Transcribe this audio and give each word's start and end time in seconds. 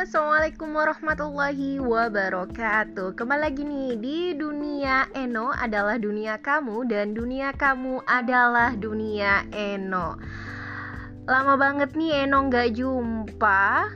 Assalamualaikum 0.00 0.72
warahmatullahi 0.72 1.76
wabarakatuh. 1.76 3.20
Kembali 3.20 3.52
lagi 3.52 3.68
nih 3.68 4.00
di 4.00 4.18
dunia 4.32 5.04
Eno 5.12 5.52
adalah 5.52 6.00
dunia 6.00 6.40
kamu 6.40 6.88
Dan 6.88 7.12
dunia 7.12 7.52
kamu 7.52 8.00
adalah 8.08 8.72
dunia 8.80 9.44
Eno. 9.52 10.16
Lama 11.28 11.52
banget 11.60 11.92
nih 12.00 12.24
Eno 12.24 12.48
gak 12.48 12.80
jumpa 12.80 13.92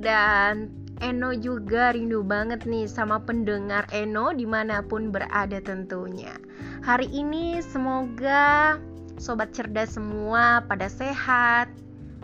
Dan 0.00 0.72
Eno 1.04 1.36
juga 1.36 1.92
rindu 1.92 2.24
banget 2.24 2.64
nih 2.64 2.88
sama 2.88 3.20
pendengar 3.20 3.84
Eno 3.92 4.32
di 4.32 4.48
mana 4.48 4.80
pun 4.80 5.12
berada 5.12 5.60
tentunya. 5.60 6.32
Hari 6.80 7.12
ini 7.12 7.60
semoga 7.60 8.80
sobat 9.20 9.52
cerdas 9.52 10.00
semua 10.00 10.64
pada 10.64 10.88
sehat 10.88 11.68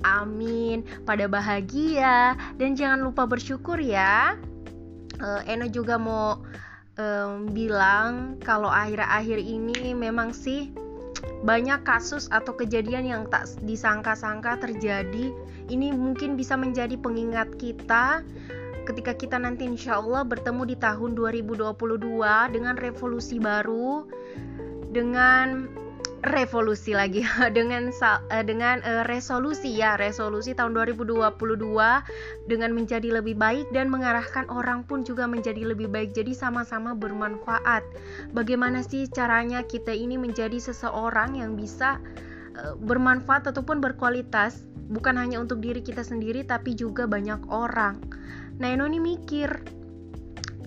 amin, 0.05 0.85
pada 1.09 1.25
bahagia 1.27 2.37
dan 2.61 2.77
jangan 2.77 3.03
lupa 3.03 3.25
bersyukur 3.25 3.81
ya. 3.81 4.37
Uh, 5.19 5.41
Eno 5.49 5.67
juga 5.67 5.97
mau 5.97 6.45
um, 7.01 7.49
bilang 7.51 8.37
kalau 8.43 8.69
akhir-akhir 8.69 9.41
ini 9.41 9.97
memang 9.97 10.31
sih 10.37 10.71
banyak 11.45 11.85
kasus 11.85 12.29
atau 12.33 12.57
kejadian 12.57 13.05
yang 13.09 13.23
tak 13.29 13.49
disangka-sangka 13.65 14.61
terjadi. 14.61 15.33
Ini 15.69 15.97
mungkin 15.97 16.37
bisa 16.37 16.57
menjadi 16.57 16.97
pengingat 17.01 17.57
kita 17.57 18.21
ketika 18.85 19.17
kita 19.17 19.37
nanti 19.41 19.65
insya 19.65 19.97
Allah 19.97 20.29
bertemu 20.29 20.69
di 20.69 20.77
tahun 20.77 21.17
2022 21.17 22.53
dengan 22.53 22.75
revolusi 22.77 23.41
baru, 23.41 24.05
dengan 24.93 25.73
revolusi 26.33 26.97
lagi. 26.97 27.25
Dengan 27.57 27.93
uh, 27.93 28.45
dengan 28.45 28.81
uh, 28.81 29.05
resolusi 29.05 29.77
ya 29.77 29.97
resolusi 30.01 30.57
tahun 30.57 30.73
2022 30.77 31.21
dengan 32.49 32.71
menjadi 32.73 33.21
lebih 33.21 33.37
baik 33.37 33.69
dan 33.73 33.93
mengarahkan 33.93 34.49
orang 34.49 34.85
pun 34.85 35.05
juga 35.05 35.29
menjadi 35.29 35.63
lebih 35.65 35.93
baik. 35.93 36.17
Jadi 36.17 36.33
sama-sama 36.33 36.97
bermanfaat. 36.97 37.85
Bagaimana 38.33 38.81
sih 38.81 39.09
caranya 39.09 39.63
kita 39.65 39.93
ini 39.93 40.17
menjadi 40.17 40.57
seseorang 40.57 41.37
yang 41.37 41.55
bisa 41.55 42.01
uh, 42.57 42.75
bermanfaat 42.81 43.53
ataupun 43.53 43.85
berkualitas? 43.85 44.65
Bukan 44.85 45.17
hanya 45.17 45.41
untuk 45.41 45.65
diri 45.65 45.81
kita 45.81 46.05
sendiri 46.05 46.45
tapi 46.45 46.77
juga 46.77 47.09
banyak 47.09 47.49
orang. 47.49 48.01
Nah 48.61 48.69
ini 48.71 49.01
mikir 49.01 49.49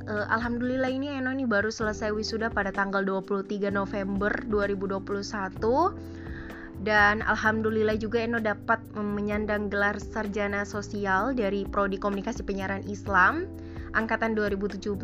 uh, 0.08 0.26
alhamdulillah 0.32 0.90
ini 0.90 1.20
Eno 1.20 1.36
ini 1.36 1.44
baru 1.44 1.70
selesai 1.70 2.16
wisuda 2.16 2.50
pada 2.50 2.72
tanggal 2.72 3.04
23 3.04 3.70
November 3.70 4.32
2021 4.48 5.04
dan 6.82 7.26
alhamdulillah 7.26 8.00
juga 8.00 8.24
Eno 8.24 8.40
dapat 8.40 8.80
menyandang 8.96 9.68
gelar 9.68 10.00
sarjana 10.00 10.64
sosial 10.64 11.36
dari 11.36 11.68
prodi 11.68 12.00
komunikasi 12.00 12.42
penyiaran 12.42 12.88
Islam 12.88 13.46
angkatan 13.94 14.34
2017 14.34 14.98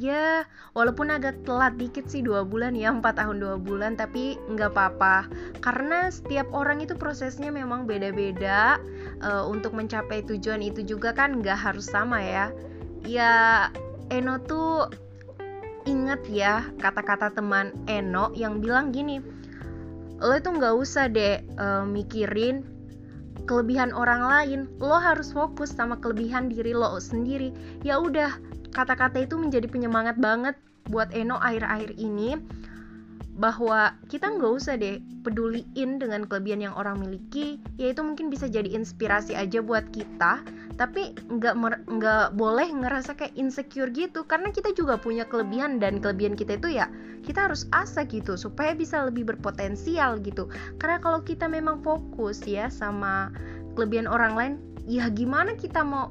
ya 0.00 0.48
walaupun 0.72 1.12
agak 1.12 1.44
telat 1.44 1.76
dikit 1.76 2.08
sih 2.08 2.24
dua 2.24 2.48
bulan 2.48 2.72
ya 2.72 2.88
empat 2.88 3.20
tahun 3.20 3.44
dua 3.44 3.60
bulan 3.60 3.92
tapi 3.92 4.40
nggak 4.48 4.72
apa-apa. 4.72 5.28
Karena 5.60 6.08
setiap 6.08 6.48
orang 6.56 6.80
itu 6.80 6.96
prosesnya 6.96 7.52
memang 7.52 7.84
beda-beda. 7.84 8.80
Uh, 9.20 9.44
untuk 9.46 9.76
mencapai 9.76 10.24
tujuan 10.24 10.64
itu 10.64 10.80
juga 10.82 11.12
kan 11.12 11.44
nggak 11.44 11.60
harus 11.60 11.92
sama 11.92 12.24
ya. 12.24 12.48
Ya 13.04 13.68
Eno 14.12 14.36
tuh 14.44 14.92
inget 15.88 16.20
ya 16.28 16.68
kata-kata 16.78 17.32
teman 17.32 17.72
Eno 17.88 18.30
yang 18.36 18.60
bilang 18.60 18.92
gini 18.92 19.18
lo 20.22 20.38
itu 20.38 20.54
nggak 20.54 20.74
usah 20.78 21.10
deh 21.10 21.42
uh, 21.58 21.82
mikirin 21.82 22.62
kelebihan 23.44 23.90
orang 23.90 24.22
lain. 24.22 24.60
Lo 24.78 24.94
harus 25.02 25.34
fokus 25.34 25.74
sama 25.74 25.98
kelebihan 25.98 26.46
diri 26.46 26.70
lo 26.70 26.94
sendiri. 27.02 27.50
Ya 27.82 27.98
udah 27.98 28.38
kata-kata 28.70 29.26
itu 29.26 29.34
menjadi 29.34 29.66
penyemangat 29.66 30.16
banget 30.22 30.54
buat 30.86 31.10
Eno 31.10 31.38
akhir-akhir 31.42 31.98
ini 31.98 32.38
bahwa 33.32 33.96
kita 34.12 34.28
nggak 34.28 34.52
usah 34.52 34.76
deh 34.76 35.00
peduliin 35.24 35.96
dengan 35.96 36.28
kelebihan 36.28 36.68
yang 36.68 36.74
orang 36.76 37.00
miliki 37.00 37.56
yaitu 37.80 38.04
mungkin 38.04 38.28
bisa 38.28 38.44
jadi 38.44 38.68
inspirasi 38.76 39.32
aja 39.32 39.64
buat 39.64 39.88
kita 39.88 40.44
tapi 40.82 41.14
nggak 41.30 41.54
nggak 41.86 42.26
boleh 42.34 42.66
ngerasa 42.66 43.14
kayak 43.14 43.38
insecure 43.38 43.86
gitu. 43.94 44.26
Karena 44.26 44.50
kita 44.50 44.74
juga 44.74 44.98
punya 44.98 45.22
kelebihan 45.22 45.78
dan 45.78 46.02
kelebihan 46.02 46.34
kita 46.34 46.58
itu 46.58 46.74
ya 46.82 46.90
kita 47.22 47.46
harus 47.46 47.70
asa 47.70 48.02
gitu 48.02 48.34
supaya 48.34 48.74
bisa 48.74 49.06
lebih 49.06 49.30
berpotensial 49.30 50.18
gitu. 50.26 50.50
Karena 50.82 50.98
kalau 50.98 51.22
kita 51.22 51.46
memang 51.46 51.86
fokus 51.86 52.42
ya 52.42 52.66
sama 52.66 53.30
kelebihan 53.78 54.10
orang 54.10 54.34
lain 54.34 54.52
ya 54.90 55.06
gimana 55.06 55.54
kita 55.54 55.86
mau 55.86 56.10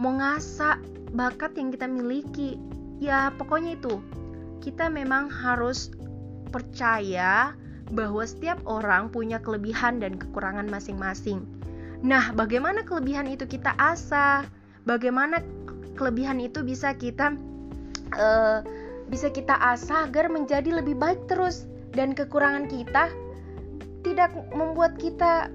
mau 0.00 0.16
ngasah 0.16 0.80
bakat 1.12 1.52
yang 1.60 1.68
kita 1.68 1.84
miliki? 1.84 2.56
Ya 3.04 3.28
pokoknya 3.36 3.76
itu 3.76 4.00
kita 4.64 4.88
memang 4.88 5.28
harus 5.28 5.92
percaya 6.48 7.52
bahwa 7.92 8.24
setiap 8.24 8.56
orang 8.64 9.12
punya 9.12 9.36
kelebihan 9.36 10.00
dan 10.00 10.16
kekurangan 10.16 10.64
masing-masing. 10.64 11.44
Nah, 12.02 12.30
bagaimana 12.30 12.86
kelebihan 12.86 13.26
itu 13.26 13.48
kita 13.48 13.74
asah? 13.74 14.46
Bagaimana 14.86 15.42
kelebihan 15.98 16.38
itu 16.38 16.62
bisa 16.62 16.94
kita 16.94 17.34
uh, 18.14 18.62
bisa 19.10 19.32
kita 19.34 19.58
asah 19.58 20.06
agar 20.06 20.30
menjadi 20.30 20.70
lebih 20.70 20.94
baik 20.94 21.26
terus 21.26 21.66
dan 21.96 22.14
kekurangan 22.14 22.70
kita 22.70 23.10
tidak 24.06 24.30
membuat 24.54 24.94
kita 25.00 25.50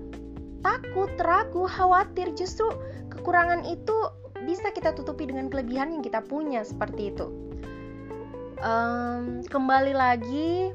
takut, 0.59 1.11
ragu, 1.23 1.63
khawatir. 1.63 2.35
Justru 2.35 2.67
kekurangan 3.07 3.63
itu 3.63 3.95
bisa 4.43 4.75
kita 4.75 4.91
tutupi 4.91 5.23
dengan 5.23 5.47
kelebihan 5.47 5.95
yang 5.95 6.03
kita 6.03 6.19
punya 6.19 6.67
seperti 6.67 7.15
itu. 7.15 7.31
Um, 8.63 9.43
kembali 9.47 9.95
lagi 9.95 10.71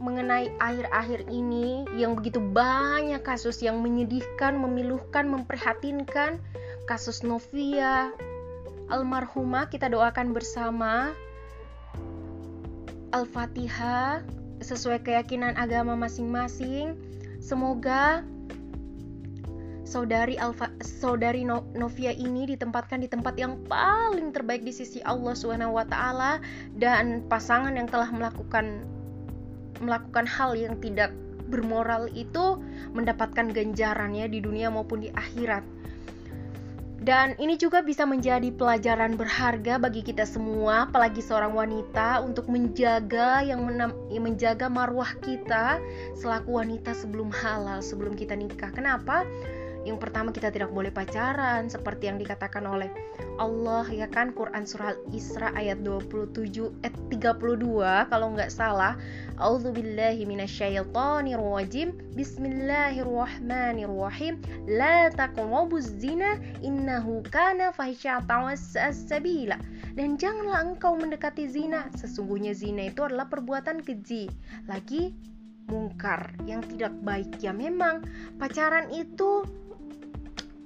mengenai 0.00 0.48
akhir-akhir 0.58 1.28
ini 1.28 1.84
yang 1.94 2.16
begitu 2.16 2.40
banyak 2.40 3.20
kasus 3.20 3.60
yang 3.60 3.84
menyedihkan, 3.84 4.56
memiluhkan, 4.56 5.28
memprihatinkan, 5.28 6.40
kasus 6.88 7.20
Novia 7.20 8.10
almarhumah 8.90 9.70
kita 9.70 9.86
doakan 9.86 10.34
bersama 10.34 11.14
Al-Fatihah 13.14 14.22
sesuai 14.60 15.06
keyakinan 15.06 15.54
agama 15.54 15.94
masing-masing. 15.94 16.98
Semoga 17.40 18.22
saudari 19.86 20.38
Alfa, 20.38 20.70
saudari 20.78 21.42
Novia 21.48 22.14
ini 22.14 22.46
ditempatkan 22.54 23.02
di 23.02 23.08
tempat 23.10 23.34
yang 23.34 23.58
paling 23.66 24.30
terbaik 24.30 24.62
di 24.62 24.70
sisi 24.70 25.02
Allah 25.02 25.34
Subhanahu 25.34 25.74
wa 25.74 25.86
taala 25.88 26.38
dan 26.78 27.26
pasangan 27.26 27.74
yang 27.74 27.90
telah 27.90 28.06
melakukan 28.14 28.86
melakukan 29.80 30.28
hal 30.28 30.54
yang 30.54 30.76
tidak 30.78 31.10
bermoral 31.50 32.06
itu 32.14 32.62
mendapatkan 32.94 33.50
ganjarannya 33.50 34.30
di 34.30 34.38
dunia 34.38 34.70
maupun 34.70 35.02
di 35.02 35.10
akhirat. 35.10 35.66
Dan 37.00 37.32
ini 37.40 37.56
juga 37.56 37.80
bisa 37.80 38.04
menjadi 38.04 38.52
pelajaran 38.52 39.16
berharga 39.16 39.80
bagi 39.80 40.04
kita 40.04 40.28
semua, 40.28 40.84
apalagi 40.84 41.24
seorang 41.24 41.56
wanita 41.56 42.20
untuk 42.20 42.44
menjaga 42.52 43.40
yang 43.40 43.64
menjaga 44.12 44.68
marwah 44.68 45.08
kita 45.24 45.80
selaku 46.20 46.60
wanita 46.60 46.92
sebelum 46.92 47.32
halal, 47.32 47.80
sebelum 47.80 48.12
kita 48.20 48.36
nikah. 48.36 48.68
Kenapa? 48.76 49.24
Yang 49.80 49.96
pertama 50.02 50.28
kita 50.28 50.52
tidak 50.52 50.68
boleh 50.68 50.92
pacaran 50.92 51.72
seperti 51.72 52.12
yang 52.12 52.20
dikatakan 52.20 52.68
oleh 52.68 52.92
Allah 53.40 53.88
ya 53.88 54.04
kan? 54.04 54.36
Quran 54.36 54.68
surah 54.68 54.92
Isra 55.16 55.56
ayat 55.56 55.80
27 55.80 56.84
eh 56.84 56.92
32 57.08 58.12
kalau 58.12 58.36
nggak 58.36 58.52
salah. 58.52 59.00
A'udzubillahi 59.40 60.28
minasyaitonir 60.28 61.40
rajim 61.40 61.96
Bismillahirrahmanirrahim. 62.12 64.44
La 64.68 65.08
taqrabuz 65.08 65.96
zina 65.96 66.36
innahu 66.60 67.24
kana 67.32 67.72
fahisyatan 67.72 68.52
dan 69.96 70.20
janganlah 70.20 70.60
engkau 70.62 70.94
mendekati 70.94 71.48
zina. 71.48 71.88
Sesungguhnya 71.96 72.52
zina 72.52 72.92
itu 72.92 73.00
adalah 73.02 73.26
perbuatan 73.26 73.82
keji. 73.82 74.30
Lagi 74.68 75.16
mungkar 75.70 76.34
yang 76.44 76.60
tidak 76.66 76.92
baik. 77.02 77.42
Ya 77.42 77.54
memang 77.54 78.02
pacaran 78.36 78.90
itu 78.90 79.46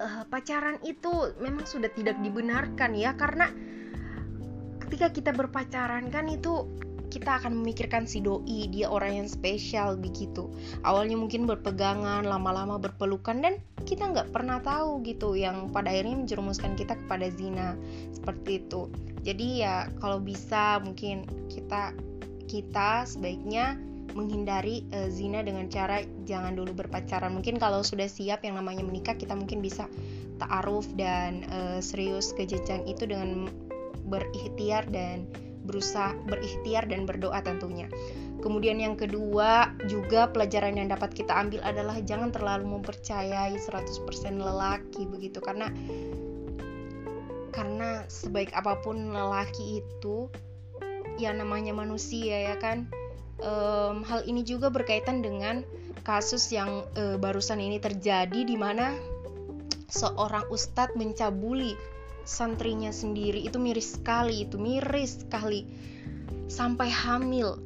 uh, 0.01 0.25
pacaran 0.29 0.81
itu 0.83 1.35
memang 1.39 1.67
sudah 1.67 1.91
tidak 1.93 2.19
dibenarkan 2.23 2.95
ya 2.97 3.15
karena 3.15 3.51
ketika 4.87 5.11
kita 5.11 5.31
berpacaran 5.35 6.11
kan 6.13 6.29
itu 6.31 6.69
kita 7.15 7.39
akan 7.39 7.63
memikirkan 7.63 8.11
si 8.11 8.19
doi 8.19 8.67
dia 8.75 8.91
orang 8.91 9.23
yang 9.23 9.29
spesial 9.31 9.95
begitu. 9.95 10.51
Awalnya 10.83 11.15
mungkin 11.15 11.47
berpegangan 11.47 12.27
lama-lama 12.27 12.75
berpelukan 12.83 13.39
dan 13.39 13.63
kita 13.87 14.11
nggak 14.11 14.35
pernah 14.35 14.59
tahu 14.59 14.99
gitu 15.07 15.39
yang 15.39 15.71
pada 15.71 15.95
akhirnya 15.95 16.27
menjerumuskan 16.27 16.75
kita 16.75 16.99
kepada 17.07 17.31
zina 17.31 17.79
seperti 18.11 18.67
itu. 18.67 18.91
Jadi 19.23 19.63
ya 19.63 19.87
kalau 20.03 20.19
bisa 20.19 20.83
mungkin 20.83 21.23
kita 21.47 21.95
kita 22.51 23.07
sebaiknya 23.07 23.79
menghindari 24.15 24.87
uh, 24.95 25.11
zina 25.11 25.43
dengan 25.43 25.67
cara 25.69 26.01
jangan 26.25 26.55
dulu 26.55 26.73
berpacaran. 26.87 27.35
Mungkin 27.35 27.59
kalau 27.59 27.83
sudah 27.83 28.07
siap 28.07 28.47
yang 28.47 28.57
namanya 28.57 28.87
menikah 28.87 29.19
kita 29.19 29.35
mungkin 29.35 29.61
bisa 29.61 29.91
ta'aruf 30.39 30.87
dan 30.95 31.45
uh, 31.51 31.79
serius 31.83 32.31
ke 32.33 32.47
jenjang 32.47 32.87
itu 32.87 33.05
dengan 33.05 33.51
berikhtiar 34.07 34.87
dan 34.89 35.27
berusaha 35.65 36.15
berikhtiar 36.29 36.87
dan 36.87 37.05
berdoa 37.09 37.41
tentunya. 37.43 37.91
Kemudian 38.45 38.77
yang 38.77 38.93
kedua 38.93 39.73
juga 39.89 40.29
pelajaran 40.29 40.77
yang 40.77 40.93
dapat 40.93 41.17
kita 41.17 41.33
ambil 41.33 41.65
adalah 41.65 41.97
jangan 42.05 42.29
terlalu 42.29 42.77
mempercayai 42.77 43.57
100% 43.57 44.05
lelaki 44.37 45.09
begitu 45.09 45.41
karena 45.41 45.73
karena 47.55 48.05
sebaik 48.11 48.53
apa 48.53 48.77
pun 48.85 49.15
lelaki 49.15 49.81
itu 49.81 50.29
ya 51.17 51.33
namanya 51.33 51.73
manusia 51.73 52.53
ya 52.53 52.57
kan 52.61 52.91
um, 53.45 54.03
hal 54.03 54.25
ini 54.25 54.43
juga 54.43 54.73
berkaitan 54.73 55.21
dengan 55.21 55.63
kasus 56.03 56.49
yang 56.51 56.85
uh, 56.97 57.17
barusan 57.21 57.61
ini 57.61 57.77
terjadi 57.79 58.45
di 58.45 58.57
mana 58.57 58.97
seorang 59.93 60.49
ustadz 60.51 60.97
mencabuli 60.97 61.77
santrinya 62.25 62.91
sendiri. 62.91 63.45
Itu 63.45 63.61
miris 63.61 64.01
sekali 64.01 64.49
itu 64.49 64.57
miris 64.57 65.23
sekali. 65.23 65.69
Sampai 66.49 66.89
hamil. 66.89 67.61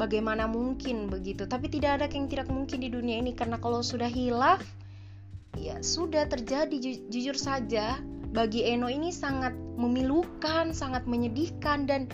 Bagaimana 0.00 0.48
mungkin 0.48 1.12
begitu? 1.12 1.44
Tapi 1.44 1.68
tidak 1.68 2.00
ada 2.00 2.06
yang 2.08 2.24
tidak 2.24 2.48
mungkin 2.48 2.80
di 2.80 2.88
dunia 2.88 3.20
ini 3.20 3.36
karena 3.36 3.60
kalau 3.60 3.84
sudah 3.84 4.08
hilaf 4.08 4.64
ya 5.60 5.76
sudah 5.84 6.24
terjadi. 6.24 6.72
Ju 6.80 6.92
jujur 7.12 7.36
saja 7.36 8.00
bagi 8.32 8.64
Eno 8.64 8.88
ini 8.88 9.12
sangat 9.12 9.52
memilukan 9.76 10.72
sangat 10.72 11.04
menyedihkan 11.04 11.84
dan 11.84 12.08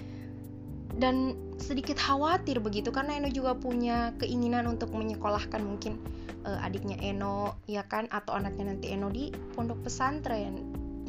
dan 0.96 1.37
sedikit 1.60 2.00
khawatir 2.00 2.60
begitu 2.60 2.88
karena 2.88 3.20
Eno 3.20 3.28
juga 3.28 3.52
punya 3.52 4.16
keinginan 4.16 4.64
untuk 4.64 4.93
menyekolahkan 4.96 5.60
mungkin 5.60 6.00
uh, 6.48 6.64
adiknya 6.64 6.96
Eno 7.04 7.60
ya 7.69 7.84
kan 7.84 8.08
atau 8.08 8.37
anaknya 8.37 8.72
nanti 8.72 8.93
Eno 8.96 9.12
di 9.12 9.28
pondok 9.52 9.84
pesantren. 9.84 10.56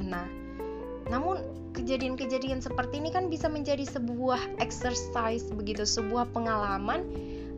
Nah 0.03 0.27
namun 1.07 1.39
kejadian-kejadian 1.71 2.59
seperti 2.59 2.99
ini 2.99 3.15
kan 3.15 3.31
bisa 3.31 3.47
menjadi 3.47 3.87
sebuah 3.87 4.59
exercise 4.59 5.47
begitu, 5.55 5.87
sebuah 5.87 6.27
pengalaman 6.35 7.07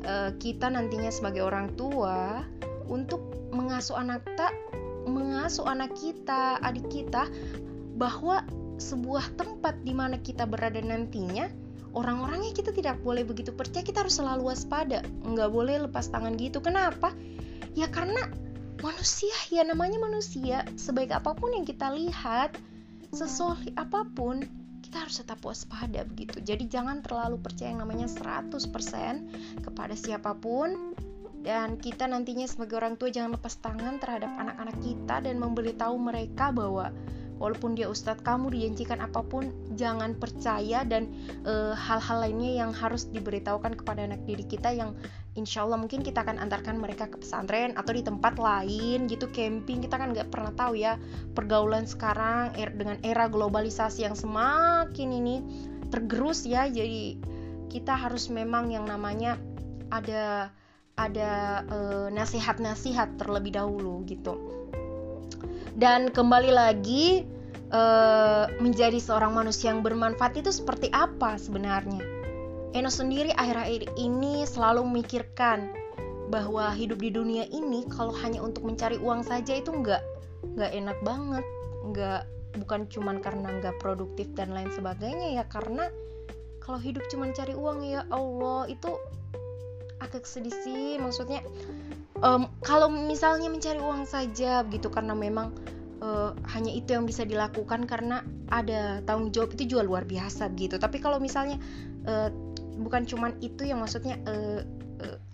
uh, 0.06 0.30
kita 0.38 0.70
nantinya 0.70 1.10
sebagai 1.10 1.42
orang 1.42 1.74
tua 1.74 2.46
untuk 2.86 3.22
mengasuh 3.50 3.98
anak 3.98 4.22
tak 4.38 4.54
mengasuh 5.10 5.66
anak 5.66 5.90
kita, 5.98 6.62
adik 6.62 6.86
kita 6.94 7.26
bahwa 7.98 8.46
sebuah 8.78 9.34
tempat 9.36 9.82
di 9.82 9.92
mana 9.98 10.22
kita 10.22 10.46
berada 10.46 10.78
nantinya 10.80 11.50
orang-orangnya 11.94 12.54
kita 12.54 12.70
tidak 12.76 13.02
boleh 13.02 13.26
begitu 13.26 13.54
percaya 13.54 13.82
kita 13.82 14.06
harus 14.06 14.18
selalu 14.18 14.50
waspada. 14.54 15.02
Nggak 15.26 15.50
boleh 15.50 15.76
lepas 15.90 16.10
tangan 16.10 16.38
gitu. 16.38 16.62
Kenapa? 16.62 17.14
Ya 17.74 17.90
karena 17.90 18.30
manusia 18.82 19.36
ya 19.50 19.66
namanya 19.66 20.00
manusia. 20.00 20.66
Sebaik 20.78 21.14
apa 21.14 21.36
pun 21.36 21.54
yang 21.54 21.66
kita 21.66 21.92
lihat 21.94 22.56
sesolih 23.10 23.74
apa 23.74 24.06
pun 24.14 24.46
kita 24.86 25.06
harus 25.06 25.22
tetap 25.22 25.42
waspada 25.46 26.02
begitu. 26.06 26.42
Jadi 26.42 26.66
jangan 26.66 27.06
terlalu 27.06 27.38
percaya 27.38 27.74
yang 27.74 27.86
namanya 27.86 28.10
100% 28.10 28.58
kepada 29.62 29.94
siapa 29.94 30.34
pun. 30.38 30.98
Dan 31.40 31.80
kita 31.80 32.04
nantinya 32.04 32.44
sebagai 32.44 32.84
orang 32.84 33.00
tua 33.00 33.08
jangan 33.16 33.40
lepas 33.40 33.64
tangan 33.64 33.96
terhadap 33.96 34.28
anak-anak 34.28 34.76
kita 34.84 35.24
dan 35.24 35.40
memberitahu 35.40 35.96
mereka 35.96 36.52
bahwa 36.52 36.92
walaupun 37.40 37.74
dia 37.74 37.88
ustadz 37.88 38.22
kamu 38.22 38.52
dijanjikan 38.52 39.00
apa 39.00 39.24
pun 39.24 39.50
jangan 39.80 40.14
percaya 40.20 40.84
dan 40.84 41.10
eh, 41.48 41.74
hal-hal 41.74 42.28
lainnya 42.28 42.68
yang 42.68 42.72
harus 42.76 43.08
diberitahukan 43.10 43.80
kepada 43.80 44.06
anak 44.06 44.22
diri 44.28 44.44
kita 44.44 44.76
yang 44.76 44.94
insya 45.40 45.64
Allah 45.64 45.80
mungkin 45.80 46.04
kita 46.04 46.22
akan 46.28 46.36
antarkan 46.38 46.76
mereka 46.78 47.08
ke 47.08 47.16
pesantren 47.24 47.72
atau 47.80 47.96
di 47.96 48.04
tempat 48.04 48.36
lain 48.36 49.08
gitu 49.08 49.32
camping. 49.32 49.80
Kita 49.80 49.96
kan 49.96 50.12
nggak 50.12 50.30
pernah 50.30 50.52
tahu 50.52 50.76
ya 50.76 51.00
pergaulan 51.32 51.88
sekarang 51.88 52.52
er, 52.60 52.76
dengan 52.76 53.00
era 53.08 53.32
globalisasi 53.32 54.04
yang 54.04 54.20
semakin 54.20 55.10
ini 55.16 55.36
tergerus 55.88 56.44
ya. 56.44 56.68
Jadi 56.68 57.18
kita 57.72 57.96
harus 57.96 58.28
memang 58.28 58.74
yang 58.74 58.84
namanya 58.84 59.40
ada 59.90 60.52
ada 61.00 61.64
uh, 61.72 62.08
nasihat-nasihat 62.12 63.16
terlebih 63.16 63.56
dahulu 63.56 64.04
gitu 64.04 64.59
dan 65.78 66.10
kembali 66.10 66.50
lagi 66.50 67.28
uh, 67.70 68.50
menjadi 68.58 68.98
seorang 68.98 69.36
manusia 69.36 69.70
yang 69.70 69.86
bermanfaat 69.86 70.40
itu 70.40 70.50
seperti 70.50 70.90
apa 70.96 71.38
sebenarnya? 71.38 72.02
Eno 72.74 72.90
sendiri 72.94 73.34
akhir-akhir 73.34 73.98
ini 73.98 74.46
selalu 74.46 74.86
memikirkan 74.86 75.74
bahwa 76.30 76.70
hidup 76.78 77.02
di 77.02 77.10
dunia 77.10 77.50
ini 77.50 77.82
kalau 77.90 78.14
hanya 78.22 78.46
untuk 78.46 78.62
mencari 78.62 79.02
uang 79.02 79.26
saja 79.26 79.58
itu 79.58 79.74
nggak 79.74 80.02
nggak 80.58 80.72
enak 80.74 80.98
banget. 81.02 81.46
Nggak 81.90 82.22
bukan 82.62 82.86
cuman 82.90 83.18
karena 83.22 83.50
nggak 83.62 83.78
produktif 83.82 84.30
dan 84.34 84.54
lain 84.54 84.70
sebagainya 84.74 85.42
ya 85.42 85.44
karena 85.50 85.90
kalau 86.62 86.78
hidup 86.78 87.02
cuma 87.10 87.34
cari 87.34 87.58
uang 87.58 87.82
ya 87.82 88.06
Allah 88.14 88.70
itu 88.70 88.94
agak 89.98 90.30
sedih 90.30 90.54
sih. 90.62 91.02
Maksudnya 91.02 91.42
um, 92.24 92.48
kalau 92.64 92.88
misalnya 92.90 93.48
mencari 93.52 93.80
uang 93.80 94.06
saja 94.08 94.64
begitu 94.66 94.88
karena 94.92 95.16
memang 95.16 95.56
uh, 96.04 96.36
hanya 96.56 96.72
itu 96.72 96.96
yang 96.96 97.06
bisa 97.08 97.24
dilakukan 97.28 97.86
karena 97.86 98.24
ada 98.50 99.04
tanggung 99.06 99.32
jawab 99.34 99.54
itu 99.56 99.76
juga 99.76 99.84
luar 99.86 100.04
biasa 100.08 100.52
gitu. 100.56 100.80
Tapi 100.80 101.00
kalau 101.00 101.20
misalnya 101.22 101.60
uh, 102.08 102.32
bukan 102.80 103.04
cuman 103.04 103.36
itu 103.44 103.68
yang 103.68 103.84
maksudnya 103.84 104.20
uh, 104.26 104.64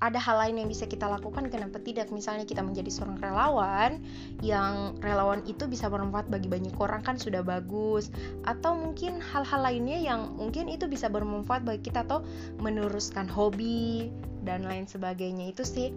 ada 0.03 0.21
hal 0.21 0.37
lain 0.37 0.61
yang 0.61 0.69
bisa 0.69 0.85
kita 0.85 1.09
lakukan 1.09 1.49
kenapa 1.49 1.81
tidak? 1.81 2.13
Misalnya 2.13 2.45
kita 2.45 2.61
menjadi 2.61 2.89
seorang 2.93 3.17
relawan 3.17 4.05
yang 4.45 4.93
relawan 5.01 5.41
itu 5.49 5.65
bisa 5.65 5.89
bermanfaat 5.89 6.29
bagi 6.29 6.45
banyak 6.45 6.77
orang 6.77 7.01
kan 7.01 7.17
sudah 7.17 7.41
bagus. 7.41 8.13
Atau 8.45 8.77
mungkin 8.77 9.17
hal-hal 9.17 9.65
lainnya 9.65 9.97
yang 9.97 10.37
mungkin 10.37 10.69
itu 10.69 10.85
bisa 10.85 11.09
bermanfaat 11.09 11.65
bagi 11.65 11.89
kita 11.89 12.05
atau 12.05 12.21
meneruskan 12.61 13.25
hobi 13.25 14.13
dan 14.45 14.61
lain 14.69 14.85
sebagainya. 14.85 15.49
Itu 15.49 15.65
sih 15.65 15.89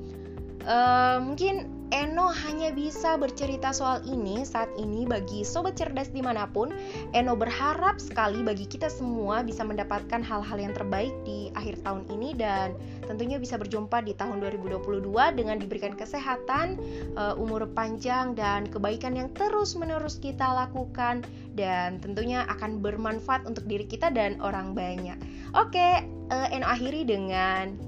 uh, 0.66 1.18
mungkin 1.22 1.78
Eno 1.88 2.28
hanya 2.28 2.68
bisa 2.68 3.16
bercerita 3.16 3.72
soal 3.72 4.04
ini 4.04 4.44
saat 4.44 4.68
ini 4.76 5.08
bagi 5.08 5.40
sobat 5.40 5.80
cerdas 5.80 6.12
di 6.12 6.20
mana 6.20 6.44
pun. 6.44 6.68
Eno 7.16 7.32
berharap 7.32 7.96
sekali 7.96 8.44
bagi 8.44 8.68
kita 8.68 8.92
semua 8.92 9.40
bisa 9.40 9.64
mendapatkan 9.64 10.20
hal-hal 10.20 10.58
yang 10.60 10.76
terbaik 10.76 11.16
di 11.24 11.48
akhir 11.56 11.80
tahun 11.80 12.04
ini 12.12 12.36
dan 12.36 12.76
tentunya 13.08 13.40
bisa 13.40 13.56
berjumpa 13.56 14.04
di 14.04 14.12
tahun 14.12 14.44
2022 14.44 15.00
dengan 15.32 15.56
diberikan 15.56 15.96
kesehatan, 15.96 16.76
uh, 17.16 17.32
umur 17.40 17.64
panjang 17.72 18.36
dan 18.36 18.68
kebaikan 18.68 19.16
yang 19.16 19.32
terus-menerus 19.32 20.20
kita 20.20 20.44
lakukan 20.44 21.24
dan 21.56 22.04
tentunya 22.04 22.44
akan 22.52 22.84
bermanfaat 22.84 23.48
untuk 23.48 23.64
diri 23.64 23.88
kita 23.88 24.12
dan 24.12 24.36
orang 24.44 24.76
banyak. 24.76 25.16
Oke, 25.56 26.04
uh, 26.28 26.48
Eno 26.52 26.68
akhiri 26.68 27.08
dengan 27.08 27.87